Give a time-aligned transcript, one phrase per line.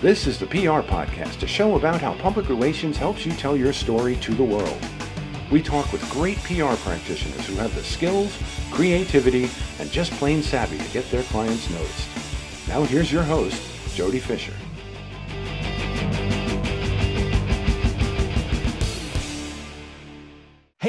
[0.00, 3.72] This is the PR Podcast, a show about how public relations helps you tell your
[3.72, 4.78] story to the world.
[5.50, 8.38] We talk with great PR practitioners who have the skills,
[8.70, 9.50] creativity,
[9.80, 12.68] and just plain savvy to get their clients noticed.
[12.68, 13.60] Now here's your host,
[13.96, 14.54] Jody Fisher.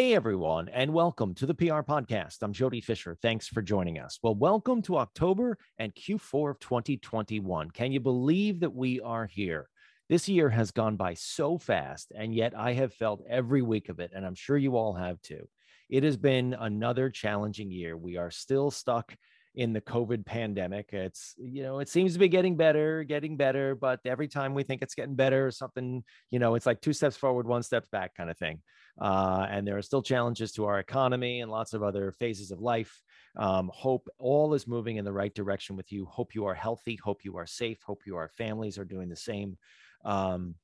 [0.09, 2.37] Hey, everyone, and welcome to the PR Podcast.
[2.41, 3.15] I'm Jody Fisher.
[3.21, 4.17] Thanks for joining us.
[4.23, 7.69] Well, welcome to October and Q4 of 2021.
[7.69, 9.69] Can you believe that we are here?
[10.09, 13.99] This year has gone by so fast, and yet I have felt every week of
[13.99, 15.47] it, and I'm sure you all have too.
[15.91, 17.95] It has been another challenging year.
[17.95, 19.15] We are still stuck
[19.55, 20.93] in the COVID pandemic.
[20.93, 24.63] It's, you know, it seems to be getting better, getting better, but every time we
[24.63, 27.89] think it's getting better, or something, you know, it's like two steps forward, one step
[27.91, 28.61] back kind of thing.
[29.01, 32.59] Uh, and there are still challenges to our economy and lots of other phases of
[32.59, 33.01] life.
[33.37, 36.05] Um, hope all is moving in the right direction with you.
[36.05, 36.99] Hope you are healthy.
[37.01, 37.81] Hope you are safe.
[37.85, 39.57] Hope your families are doing the same.
[40.03, 40.55] Um,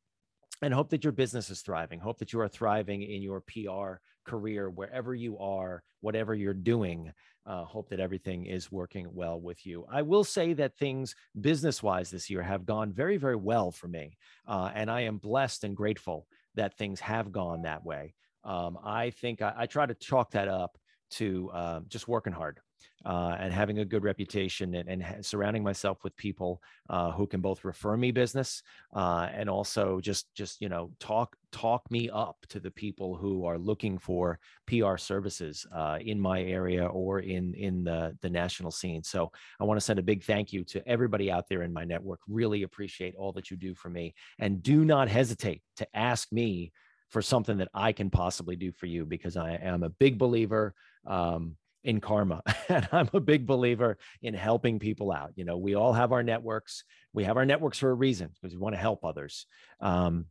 [0.62, 2.00] and hope that your business is thriving.
[2.00, 7.12] Hope that you are thriving in your PR career, wherever you are, whatever you're doing.
[7.46, 9.86] Uh, hope that everything is working well with you.
[9.92, 13.88] I will say that things business wise this year have gone very, very well for
[13.88, 14.18] me.
[14.48, 16.26] Uh, and I am blessed and grateful
[16.56, 18.16] that things have gone that way.
[18.44, 20.78] Um, I think I, I, try to chalk that up
[21.12, 22.60] to uh, just working hard
[23.06, 27.40] uh, and having a good reputation and, and surrounding myself with people uh, who can
[27.40, 28.64] both refer me business
[28.96, 33.46] uh, and also just just you know talk talk me up to the people who
[33.46, 38.72] are looking for PR services uh, in my area or in in the the national
[38.72, 39.04] scene.
[39.04, 41.86] So I want to send a big thank you to everybody out there in my
[41.86, 42.20] network.
[42.28, 46.72] Really appreciate all that you do for me, and do not hesitate to ask me
[47.10, 50.74] for something that I can possibly do for you because I am a big believer
[51.06, 55.32] um, in karma and I'm a big believer in helping people out.
[55.36, 56.84] You know, we all have our networks.
[57.14, 59.46] We have our networks for a reason because we want to help others.
[59.80, 60.26] Um,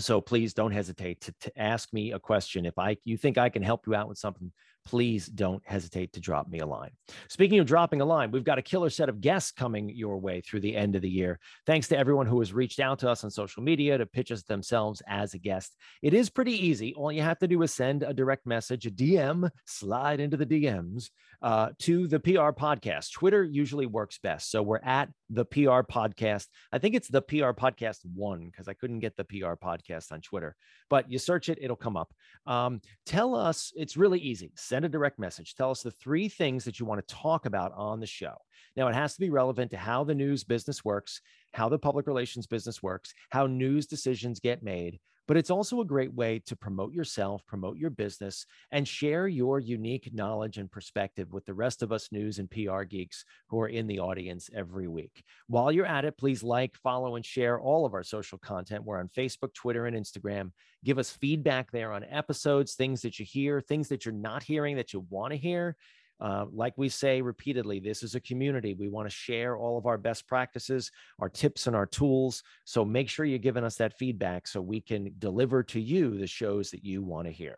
[0.00, 3.48] so please don't hesitate to, to ask me a question if i you think i
[3.48, 4.52] can help you out with something
[4.84, 6.90] please don't hesitate to drop me a line.
[7.28, 10.40] Speaking of dropping a line, we've got a killer set of guests coming your way
[10.40, 11.38] through the end of the year.
[11.66, 14.42] Thanks to everyone who has reached out to us on social media to pitch us
[14.42, 15.76] themselves as a guest.
[16.02, 16.94] It is pretty easy.
[16.94, 20.46] All you have to do is send a direct message, a DM, slide into the
[20.46, 21.10] DMs
[21.42, 23.12] uh, to the PR podcast.
[23.12, 24.50] Twitter usually works best.
[24.50, 26.46] So we're at the PR podcast.
[26.72, 30.20] I think it's the PR podcast one because I couldn't get the PR podcast on
[30.20, 30.56] Twitter,
[30.88, 32.12] but you search it, it'll come up.
[32.46, 34.52] Um, tell us, it's really easy.
[34.68, 35.54] Send a direct message.
[35.54, 38.34] Tell us the three things that you want to talk about on the show.
[38.76, 41.22] Now, it has to be relevant to how the news business works,
[41.54, 45.84] how the public relations business works, how news decisions get made, but it's also a
[45.84, 51.32] great way to promote yourself, promote your business, and share your unique knowledge and perspective
[51.32, 54.88] with the rest of us news and PR geeks who are in the audience every
[54.88, 55.22] week.
[55.46, 58.84] While you're at it, please like, follow, and share all of our social content.
[58.84, 60.50] We're on Facebook, Twitter, and Instagram.
[60.82, 64.76] Give us feedback there on episodes, things that you hear, things that you're not hearing
[64.76, 65.76] that you want to hear.
[66.20, 68.74] Uh, like we say repeatedly, this is a community.
[68.74, 70.90] We want to share all of our best practices,
[71.20, 72.42] our tips, and our tools.
[72.64, 76.26] So make sure you're giving us that feedback so we can deliver to you the
[76.26, 77.56] shows that you want to hear.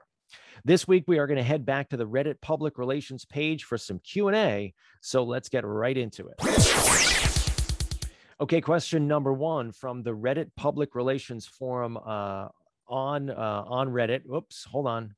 [0.65, 3.79] This week we are going to head back to the Reddit public relations page for
[3.79, 6.37] some Q&A, so let's get right into it.
[8.41, 12.49] Okay, question number 1 from the Reddit public relations forum uh,
[12.89, 14.23] on uh, on Reddit.
[14.31, 15.15] Oops, hold on.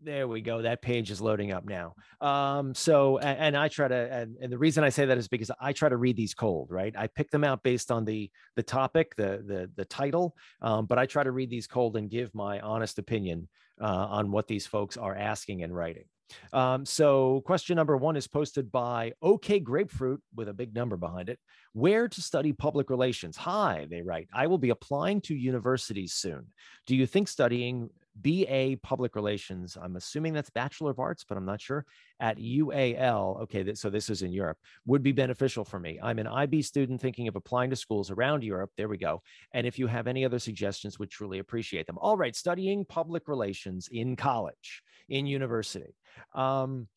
[0.00, 0.62] There we go.
[0.62, 1.94] That page is loading up now.
[2.20, 5.26] Um, so, and, and, I try to, and, and, the reason I say that is
[5.26, 6.94] because I try to read these cold, right?
[6.96, 10.98] I pick them out based on the the topic, the the the title, um, but
[10.98, 13.48] I try to read these cold and give my honest opinion
[13.80, 16.04] uh, on what these folks are asking and writing.
[16.52, 21.28] Um, so, question number one is posted by OK Grapefruit with a big number behind
[21.28, 21.40] it.
[21.72, 23.36] Where to study public relations?
[23.36, 24.28] Hi, they write.
[24.32, 26.46] I will be applying to universities soon.
[26.86, 27.90] Do you think studying
[28.22, 29.76] BA Public Relations.
[29.80, 31.84] I'm assuming that's Bachelor of Arts, but I'm not sure.
[32.20, 35.98] At UAL, okay, so this is in Europe, would be beneficial for me.
[36.02, 38.70] I'm an IB student thinking of applying to schools around Europe.
[38.76, 39.22] There we go.
[39.52, 41.98] And if you have any other suggestions, would truly appreciate them.
[41.98, 45.94] All right, studying public relations in college, in university.
[46.34, 46.88] Um,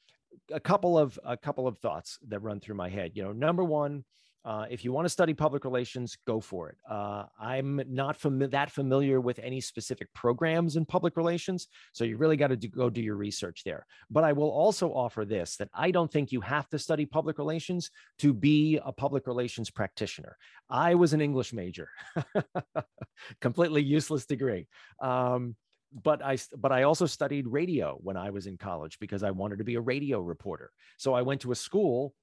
[0.51, 3.12] a couple of a couple of thoughts that run through my head.
[3.16, 4.04] You know, number one,
[4.44, 6.78] uh, if you want to study public relations, go for it.
[6.90, 12.38] Uh, I'm not that familiar with any specific programs in public relations, so you really
[12.38, 13.86] got to go do your research there.
[14.10, 17.38] But I will also offer this that I don't think you have to study public
[17.38, 20.38] relations to be a public relations practitioner.
[20.70, 21.90] I was an English major,
[23.42, 24.68] completely useless degree.
[25.00, 25.56] Um,
[26.04, 29.58] but I but I also studied radio when I was in college because I wanted
[29.58, 30.72] to be a radio reporter.
[30.98, 32.14] So I went to a school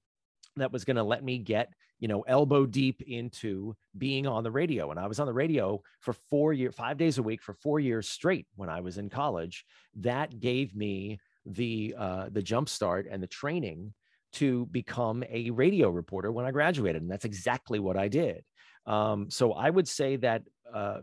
[0.57, 4.51] that was going to let me get you know elbow deep into being on the
[4.51, 7.55] radio and i was on the radio for four years five days a week for
[7.55, 9.65] four years straight when i was in college.
[9.97, 13.95] That gave me the uh, the jump start and the training
[14.35, 18.45] to become a radio reporter when i graduated and that's exactly what i did.
[18.87, 20.43] Um, so i would say that
[20.73, 20.99] uh,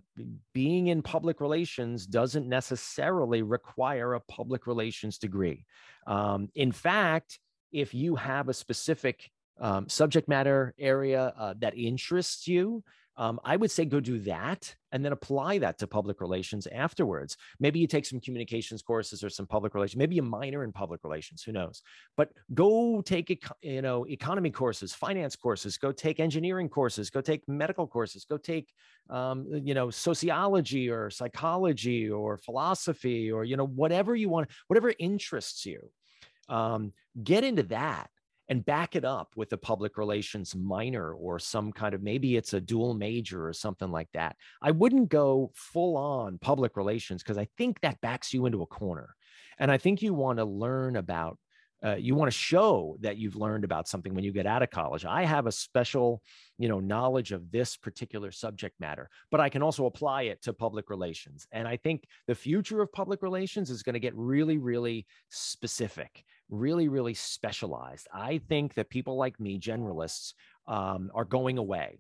[0.54, 5.66] being in public relations doesn't necessarily require a public relations degree.
[6.06, 7.40] Um, in fact
[7.72, 9.30] if you have a specific
[9.60, 12.84] um, subject matter area uh, that interests you,
[13.18, 17.38] um, I would say go do that and then apply that to public relations afterwards.
[17.60, 21.02] Maybe you take some communications courses or some public relations, maybe a minor in public
[21.04, 21.82] relations, who knows?
[22.18, 27.48] But go take you know economy courses, finance courses, go take engineering courses, go take
[27.48, 28.74] medical courses, go take
[29.10, 34.94] um, you know sociology or psychology or philosophy or you know whatever you want, whatever
[35.00, 35.90] interests you.
[36.50, 36.92] Um,
[37.24, 38.10] get into that
[38.50, 42.54] and back it up with a public relations minor or some kind of maybe it's
[42.54, 44.36] a dual major or something like that.
[44.62, 48.68] I wouldn't go full on public relations because I think that backs you into a
[48.68, 49.16] corner.
[49.58, 51.38] And I think you want to learn about
[51.84, 54.70] uh, you want to show that you've learned about something when you get out of
[54.72, 56.22] college i have a special
[56.58, 60.54] you know knowledge of this particular subject matter but i can also apply it to
[60.54, 64.58] public relations and i think the future of public relations is going to get really
[64.58, 68.08] really specific really, really specialized.
[68.14, 70.34] I think that people like me, generalists,
[70.68, 72.00] um, are going away.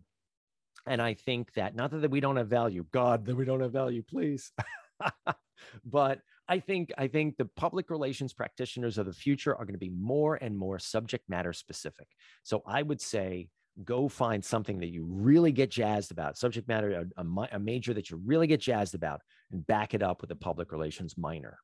[0.88, 3.72] And I think that not that we don't have value, God, that we don't have
[3.72, 4.52] value, please.
[5.86, 9.80] but I think I think the public relations practitioners of the future are going to
[9.80, 12.08] be more and more subject matter specific.
[12.44, 13.50] So I would say
[13.84, 17.94] go find something that you really get jazzed about, subject matter, a, a, a major
[17.94, 19.22] that you really get jazzed about,
[19.52, 21.60] and back it up with a public relations minor.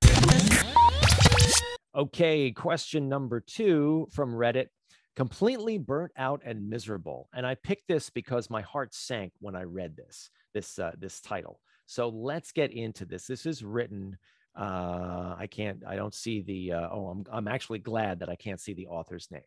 [1.94, 4.68] Okay, question number two from Reddit
[5.16, 7.28] completely burnt out and miserable.
[7.34, 11.20] And I picked this because my heart sank when I read this, this, uh, this
[11.20, 11.60] title.
[11.86, 13.28] So let's get into this.
[13.28, 14.18] This is written.
[14.58, 18.36] Uh, I can't, I don't see the, uh, oh, I'm, I'm actually glad that I
[18.36, 19.42] can't see the author's name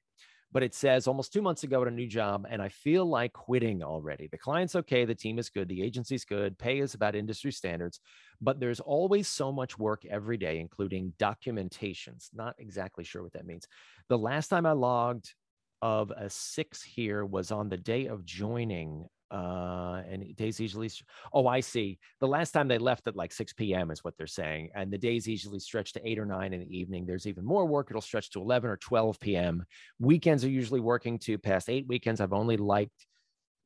[0.54, 3.32] but it says almost two months ago at a new job, and I feel like
[3.32, 4.28] quitting already.
[4.28, 8.00] The client's okay, the team is good, the agency's good, pay is about industry standards,
[8.40, 12.28] but there's always so much work every day, including documentations.
[12.32, 13.66] Not exactly sure what that means.
[14.08, 15.34] The last time I logged
[15.82, 20.90] of a six here was on the day of joining uh and days usually
[21.32, 21.98] oh i see.
[22.20, 24.98] The last time they left at like 6 p.m is what they're saying and the
[24.98, 27.06] days usually stretch to 8 or 9 in the evening.
[27.06, 27.88] There's even more work.
[27.90, 29.64] It'll stretch to 11 or 12 p.m
[29.98, 32.20] weekends are usually working to past eight weekends.
[32.20, 33.06] I've only liked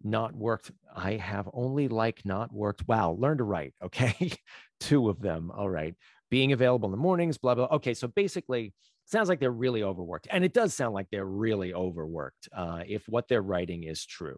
[0.05, 4.33] not worked i have only like not worked wow learn to write okay?
[4.81, 5.95] Two of them all right.
[6.31, 8.75] Being available in the mornings blah blah okay so basically
[9.07, 13.09] sounds like they're really overworked and it does sound like they're really overworked uh, if
[13.09, 14.37] what they're writing is true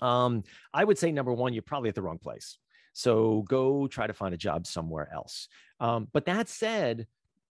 [0.00, 0.42] um,
[0.72, 2.58] I would say number one, you're probably at the wrong place.
[2.92, 5.48] So go try to find a job somewhere else.
[5.80, 7.06] Um, but that said,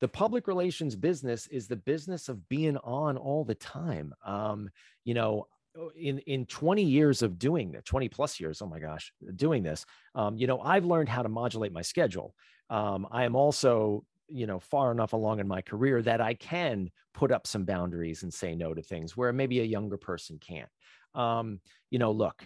[0.02, 4.14] the public relations business is the business of being on all the time.
[4.26, 4.70] Um,
[5.04, 5.48] you know,
[5.96, 9.86] in in 20 years of doing it 20 plus years oh my gosh doing this
[10.16, 12.34] um, you know i've learned how to modulate my schedule
[12.70, 16.90] um, i am also you know far enough along in my career that i can
[17.14, 20.70] put up some boundaries and say no to things where maybe a younger person can't
[21.16, 22.46] um, you know, look,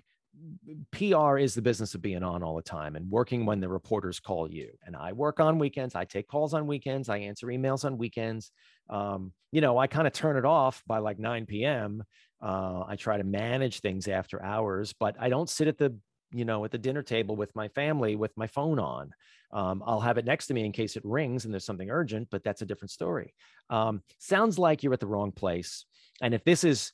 [0.92, 4.20] PR is the business of being on all the time and working when the reporters
[4.20, 4.70] call you.
[4.84, 5.96] And I work on weekends.
[5.96, 7.08] I take calls on weekends.
[7.08, 8.52] I answer emails on weekends.
[8.90, 12.04] Um, you know, I kind of turn it off by like 9 p.m.
[12.42, 15.96] Uh, I try to manage things after hours, but I don't sit at the
[16.36, 19.12] you know at the dinner table with my family with my phone on.
[19.52, 22.30] Um, I'll have it next to me in case it rings and there's something urgent,
[22.32, 23.36] but that's a different story.
[23.70, 25.86] Um, sounds like you're at the wrong place.
[26.24, 26.92] And if this is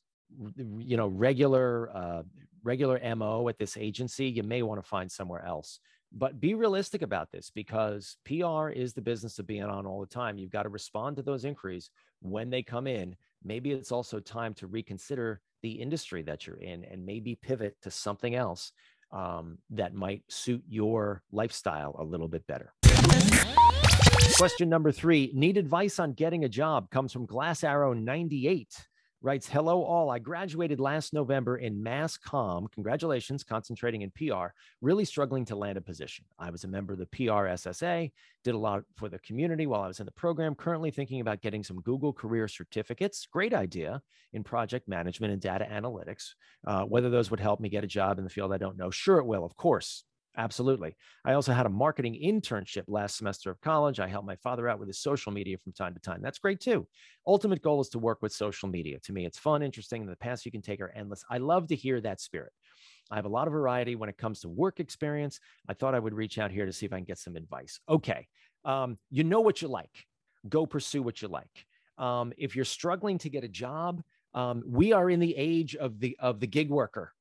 [0.77, 2.23] you know regular uh,
[2.63, 5.79] regular mo at this agency you may want to find somewhere else.
[6.11, 10.07] But be realistic about this because pr is the business of being on all the
[10.07, 10.37] time.
[10.37, 13.15] You've got to respond to those inquiries when they come in.
[13.43, 17.91] Maybe it's also time to reconsider the industry that you're in and maybe pivot to
[17.91, 18.71] something else
[19.11, 22.73] um, that might suit your lifestyle a little bit better.
[24.37, 26.89] Question number three need advice on getting a job?
[26.89, 28.87] comes from glass arrow 98
[29.21, 30.09] writes, Hello, all.
[30.09, 32.71] I graduated last November in mass comm.
[32.71, 34.47] Congratulations, concentrating in PR,
[34.81, 36.25] really struggling to land a position.
[36.37, 38.11] I was a member of the PRSSA,
[38.43, 41.41] did a lot for the community while I was in the program, currently thinking about
[41.41, 43.27] getting some Google career certificates.
[43.31, 44.01] Great idea
[44.33, 46.33] in project management and data analytics.
[46.65, 48.91] Uh, whether those would help me get a job in the field, I don't know.
[48.91, 50.03] Sure, it will, of course.
[50.37, 50.95] Absolutely.
[51.25, 53.99] I also had a marketing internship last semester of college.
[53.99, 56.21] I helped my father out with his social media from time to time.
[56.21, 56.87] That's great too.
[57.27, 58.99] Ultimate goal is to work with social media.
[58.99, 60.01] To me, it's fun, interesting.
[60.03, 61.23] And the paths you can take are endless.
[61.29, 62.53] I love to hear that spirit.
[63.11, 65.39] I have a lot of variety when it comes to work experience.
[65.67, 67.79] I thought I would reach out here to see if I can get some advice.
[67.89, 68.27] Okay.
[68.63, 70.05] Um, you know what you like,
[70.47, 71.65] go pursue what you like.
[71.97, 75.99] Um, if you're struggling to get a job, um, we are in the age of
[75.99, 77.13] the of the gig worker.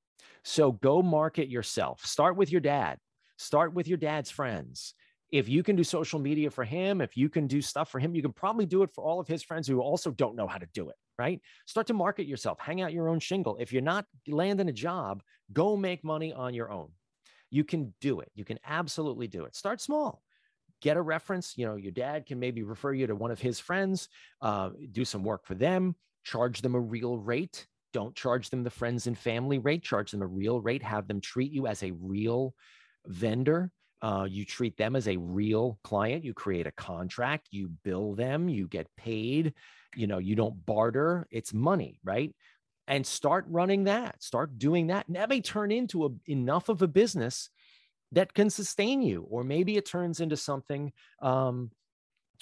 [0.49, 2.07] So go market yourself.
[2.07, 2.97] Start with your dad.
[3.37, 4.95] Start with your dad's friends.
[5.31, 8.15] If you can do social media for him, if you can do stuff for him,
[8.15, 10.57] you can probably do it for all of his friends who also don't know how
[10.57, 11.39] to do it, right?
[11.67, 13.59] Start to market yourself, hang out your own shingle.
[13.61, 16.93] If you're not landing a job, go make money on your own.
[17.51, 18.33] You can do it.
[18.35, 19.55] You can absolutely do it.
[19.55, 20.23] Start small
[20.81, 21.59] get a reference.
[21.59, 24.09] You know, your dad can maybe refer you to one of his friends,
[24.41, 27.67] uh, do some work for them, charge them a real rate.
[27.93, 31.21] Don't charge them the friends and family rate, charge them a real rate, have them
[31.21, 32.55] treat you as a real
[33.07, 33.71] vendor.
[34.01, 36.25] Uh, you treat them as a real client.
[36.25, 39.55] You create a contract, you bill them, you get paid.
[39.97, 42.35] You know, you don't barter, it's money, right?
[42.87, 45.07] And start running that, start doing that.
[45.09, 47.51] And that may turn into a, enough of a business
[48.13, 51.71] that can sustain you, or maybe it turns into something um,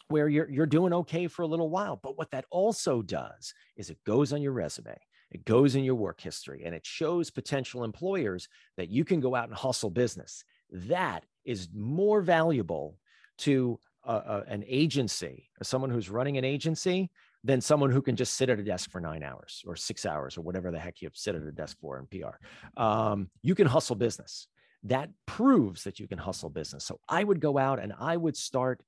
[0.09, 1.99] where you're you're doing okay for a little while.
[2.01, 4.97] But what that also does is it goes on your resume.
[5.31, 9.35] It goes in your work history and it shows potential employers that you can go
[9.35, 12.97] out and hustle business that is more valuable
[13.39, 17.11] to an agency, someone who's running an agency,
[17.43, 20.37] than someone who can just sit at a desk for nine hours or six hours
[20.37, 22.37] or whatever the heck you sit at a desk for in PR.
[22.81, 24.49] Um, you can hustle business.
[24.85, 26.85] That proves that you can hustle business.
[26.85, 28.83] So I would go out and I would start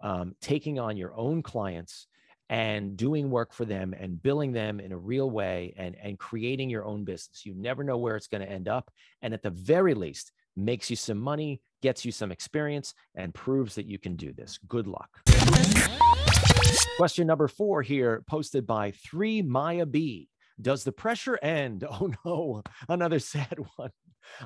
[0.00, 2.06] um, taking on your own clients
[2.50, 6.70] and doing work for them and billing them in a real way and, and creating
[6.70, 7.46] your own business.
[7.46, 8.90] You never know where it's going to end up.
[9.22, 13.74] And at the very least, makes you some money, gets you some experience, and proves
[13.74, 14.58] that you can do this.
[14.68, 15.08] Good luck.
[16.96, 20.28] Question number four here, posted by three Maya B.
[20.60, 21.84] Does the pressure end?
[21.90, 23.90] Oh no, another sad one.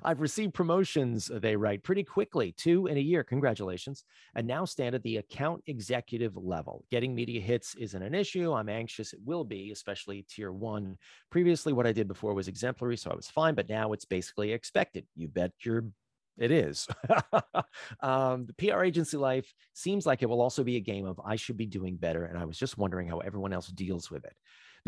[0.03, 3.25] I've received promotions, they write, pretty quickly, two in a year.
[3.25, 4.05] Congratulations.
[4.35, 6.85] And now stand at the account executive level.
[6.91, 8.53] Getting media hits isn't an issue.
[8.53, 10.97] I'm anxious it will be, especially tier one.
[11.31, 14.53] Previously, what I did before was exemplary, so I was fine, but now it's basically
[14.53, 15.07] expected.
[15.17, 15.85] You bet your
[16.39, 16.87] it is.
[18.01, 21.37] um, the PR agency life seems like it will also be a game of I
[21.37, 22.25] should be doing better.
[22.25, 24.37] And I was just wondering how everyone else deals with it.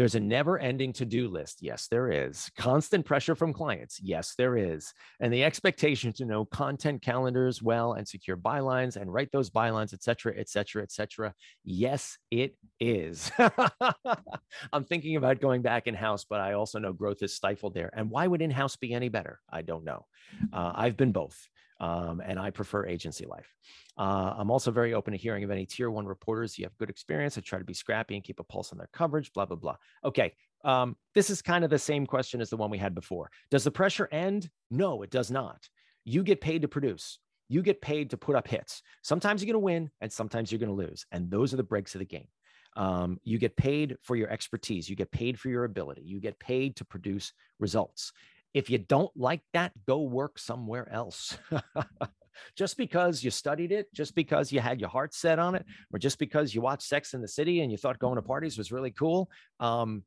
[0.01, 1.59] There's a never ending to do list.
[1.61, 2.51] Yes, there is.
[2.57, 4.01] Constant pressure from clients.
[4.01, 4.95] Yes, there is.
[5.21, 9.93] And the expectation to know content calendars well and secure bylines and write those bylines,
[9.93, 11.35] et cetera, et cetera, et cetera.
[11.65, 13.31] Yes, it is.
[14.73, 17.91] I'm thinking about going back in house, but I also know growth is stifled there.
[17.93, 19.39] And why would in house be any better?
[19.53, 20.07] I don't know.
[20.51, 21.47] Uh, I've been both
[21.81, 23.53] um, and I prefer agency life.
[23.97, 26.59] Uh, I'm also very open to hearing of any tier one reporters.
[26.59, 27.37] You have good experience.
[27.37, 29.77] I try to be scrappy and keep a pulse on their coverage, blah, blah, blah.
[30.05, 30.35] Okay.
[30.63, 33.31] Um, this is kind of the same question as the one we had before.
[33.51, 34.51] Does the pressure end?
[34.71, 35.69] No, it does not.
[36.05, 37.19] You get paid to produce.
[37.49, 38.83] You get paid to put up hits.
[39.03, 41.07] Sometimes you're going to win and sometimes you're going to lose.
[41.13, 42.29] And those are the breaks of the game.
[42.77, 44.89] Um, you get paid for your expertise.
[44.89, 46.03] You get paid for your ability.
[46.03, 48.13] You get paid to produce results.
[48.53, 51.39] If you don't like that, go work somewhere else.
[52.57, 55.99] just because you studied it, just because you had your heart set on it, or
[55.99, 58.73] just because you watched Sex in the City and you thought going to parties was
[58.73, 59.31] really cool,
[59.61, 60.05] um,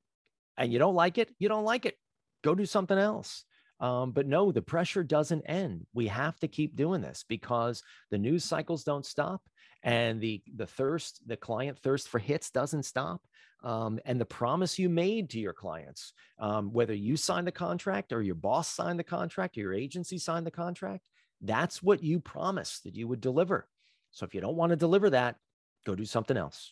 [0.58, 1.98] and you don't like it, you don't like it.
[2.44, 3.46] Go do something else.
[3.80, 5.86] Um, but no, the pressure doesn't end.
[5.94, 9.42] We have to keep doing this because the news cycles don't stop,
[9.84, 13.22] and the the thirst, the client thirst for hits doesn't stop
[13.64, 18.12] um, and the promise you made to your clients, um, whether you signed the contract
[18.12, 21.10] or your boss signed the contract or your agency signed the contract,
[21.42, 23.68] that's what you promised that you would deliver.
[24.12, 25.38] So if you don't want to deliver that,
[25.86, 26.72] go do something else.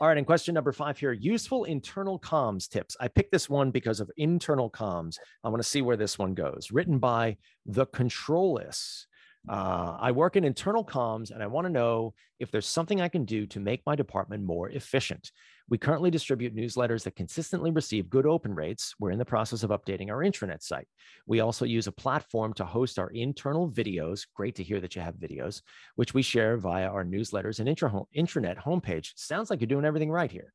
[0.00, 2.96] All right, and question number five here useful internal comms tips.
[3.00, 5.16] I picked this one because of internal comms.
[5.42, 6.68] I want to see where this one goes.
[6.70, 9.07] Written by the Controlist.
[9.48, 13.08] Uh, I work in internal comms and I want to know if there's something I
[13.08, 15.30] can do to make my department more efficient.
[15.70, 18.94] We currently distribute newsletters that consistently receive good open rates.
[18.98, 20.88] We're in the process of updating our intranet site.
[21.26, 24.26] We also use a platform to host our internal videos.
[24.34, 25.62] Great to hear that you have videos,
[25.96, 29.12] which we share via our newsletters and intranet homepage.
[29.16, 30.52] Sounds like you're doing everything right here.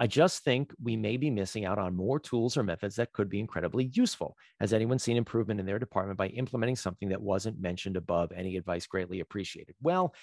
[0.00, 3.28] I just think we may be missing out on more tools or methods that could
[3.28, 4.34] be incredibly useful.
[4.58, 8.32] Has anyone seen improvement in their department by implementing something that wasn't mentioned above?
[8.34, 9.74] Any advice greatly appreciated.
[9.82, 10.14] Well,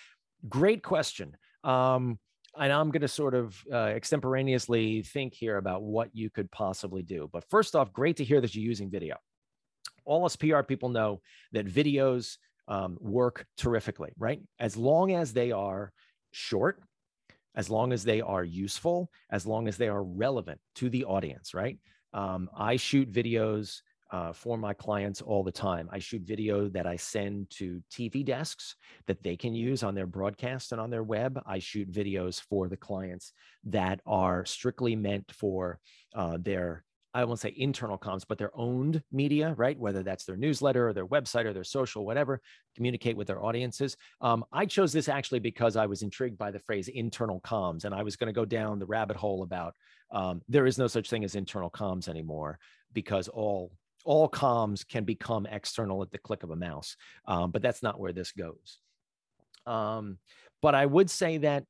[0.50, 1.38] great question.
[1.64, 2.18] Um,
[2.60, 7.04] and I'm going to sort of uh, extemporaneously think here about what you could possibly
[7.04, 7.30] do.
[7.32, 9.18] But first off, great to hear that you're using video.
[10.06, 14.42] all us PR people know that videos um, work terrifically, right?
[14.60, 15.92] As long as they are
[16.32, 16.82] short,
[17.58, 21.54] as long as they are useful, as long as they are relevant to the audience,
[21.54, 21.78] right?
[22.14, 25.90] Um, I shoot videos uh, for my clients all the time.
[25.92, 28.76] I shoot video that I send to TV desks
[29.08, 31.42] that they can use on their broadcast and on their web.
[31.46, 33.34] I shoot videos for the clients
[33.66, 35.80] that are strictly meant for
[36.16, 36.86] uh, their
[37.18, 39.78] I won't say internal comms, but their owned media, right?
[39.80, 42.40] Whether that's their newsletter or their website or their social, whatever,
[42.76, 43.98] communicate with their audiences.
[44.22, 47.96] Um, I chose this actually because I was intrigued by the phrase internal comms, and
[47.96, 49.74] I was going to go down the rabbit hole about
[50.12, 52.60] um, there is no such thing as internal comms anymore
[52.94, 53.72] because all
[54.06, 58.00] all comms can become external at the click of a mouse, um, but that's not
[58.00, 58.78] where this goes.
[59.66, 60.20] Um,
[60.62, 61.64] but I would say that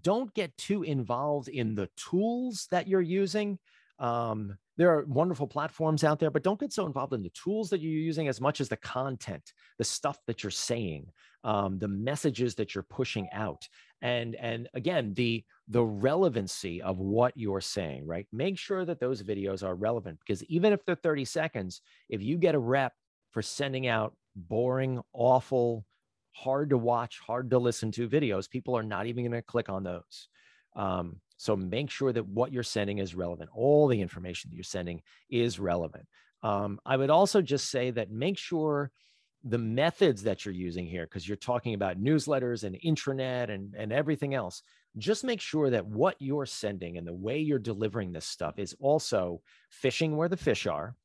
[0.00, 3.58] don't get too involved in the tools that you're using.
[3.98, 7.70] Um, there are wonderful platforms out there, but don't get so involved in the tools
[7.70, 11.06] that you're using as much as the content, the stuff that you're saying,
[11.44, 13.66] um, the messages that you're pushing out,
[14.02, 18.06] and and again the the relevancy of what you're saying.
[18.06, 22.22] Right, make sure that those videos are relevant because even if they're 30 seconds, if
[22.22, 22.92] you get a rep
[23.32, 25.86] for sending out boring, awful,
[26.32, 29.70] hard to watch, hard to listen to videos, people are not even going to click
[29.70, 30.28] on those.
[30.74, 33.50] Um, so make sure that what you're sending is relevant.
[33.54, 36.06] All the information that you're sending is relevant.
[36.42, 38.90] Um, I would also just say that make sure
[39.44, 43.92] the methods that you're using here, because you're talking about newsletters and intranet and, and
[43.92, 44.62] everything else,
[44.98, 48.74] just make sure that what you're sending and the way you're delivering this stuff is
[48.80, 49.40] also
[49.70, 50.96] fishing where the fish are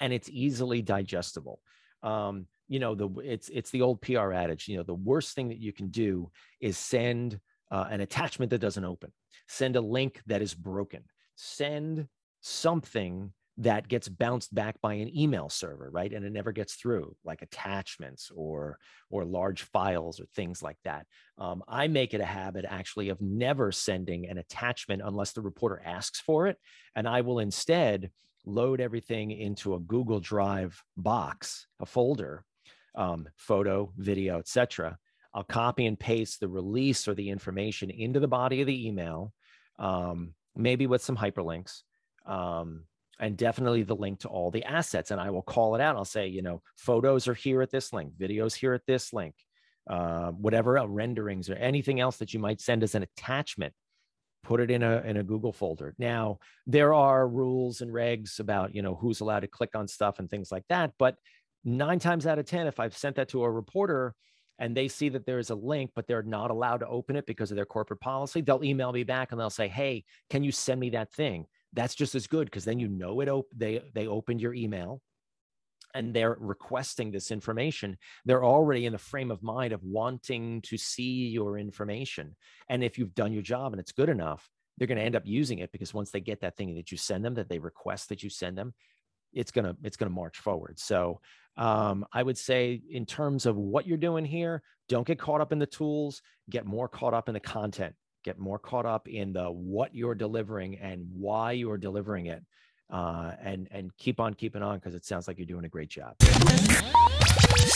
[0.00, 1.60] and it's easily digestible.
[2.02, 5.48] Um, you know, the it's it's the old PR adage, you know, the worst thing
[5.48, 9.12] that you can do is send uh, an attachment that doesn't open,
[9.48, 12.08] send a link that is broken, send
[12.40, 16.12] something that gets bounced back by an email server right?
[16.12, 18.78] And it never gets through like attachments or
[19.10, 21.06] or large files or things like that.
[21.38, 25.80] Um, i make it a habit actually of never sending an attachment unless the reporter
[25.84, 26.58] asks for it.
[26.94, 28.10] And i will instead
[28.44, 32.44] load everything into a google drive box a folder
[32.94, 34.96] um, photo video etc
[35.36, 39.34] I'll copy and paste the release or the information into the body of the email,
[39.78, 41.82] um, maybe with some hyperlinks,
[42.26, 42.84] um,
[43.20, 45.10] and definitely the link to all the assets.
[45.10, 45.94] And I will call it out.
[45.94, 49.34] I'll say, you know, photos are here at this link, videos here at this link,
[49.90, 53.74] uh, whatever uh, renderings or anything else that you might send as an attachment.
[54.42, 55.94] Put it in a in a Google folder.
[55.98, 60.18] Now there are rules and regs about you know who's allowed to click on stuff
[60.18, 60.92] and things like that.
[60.98, 61.16] But
[61.64, 64.14] nine times out of ten, if I've sent that to a reporter,
[64.58, 67.26] and they see that there is a link, but they're not allowed to open it
[67.26, 70.52] because of their corporate policy, they'll email me back and they'll say, "Hey, can you
[70.52, 73.28] send me that thing?" That's just as good because then you know it.
[73.28, 75.02] Op- they they opened your email,
[75.94, 77.98] and they're requesting this information.
[78.24, 82.36] They're already in the frame of mind of wanting to see your information,
[82.68, 85.26] and if you've done your job and it's good enough, they're going to end up
[85.26, 88.08] using it because once they get that thing that you send them, that they request
[88.08, 88.74] that you send them,
[89.36, 90.80] it's gonna it's gonna march forward.
[90.80, 91.20] So
[91.56, 95.52] um, I would say in terms of what you're doing here, don't get caught up
[95.52, 96.22] in the tools.
[96.50, 97.94] Get more caught up in the content.
[98.24, 102.42] Get more caught up in the what you're delivering and why you're delivering it.
[102.90, 105.88] Uh, and and keep on keeping on because it sounds like you're doing a great
[105.88, 106.14] job.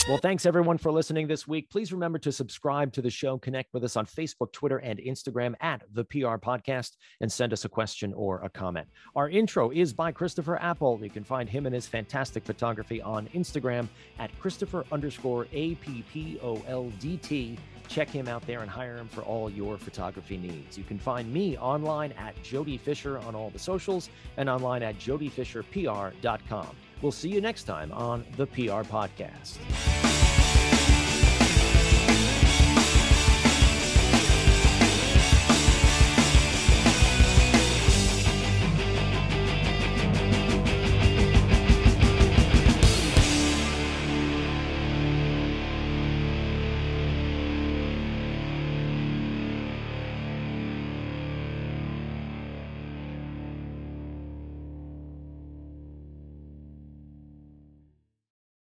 [0.07, 1.69] Well, thanks everyone for listening this week.
[1.69, 5.53] Please remember to subscribe to the show, connect with us on Facebook, Twitter, and Instagram
[5.61, 8.87] at the PR Podcast, and send us a question or a comment.
[9.15, 11.03] Our intro is by Christopher Appoldt.
[11.03, 16.03] You can find him and his fantastic photography on Instagram at Christopher underscore A P
[16.11, 17.57] P O L D T.
[17.91, 20.77] Check him out there and hire him for all your photography needs.
[20.77, 24.97] You can find me online at Jody Fisher on all the socials and online at
[24.97, 26.75] jodyfisherpr.com.
[27.01, 30.00] We'll see you next time on the PR Podcast.